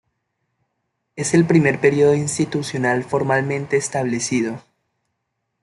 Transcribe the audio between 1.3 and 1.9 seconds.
el primer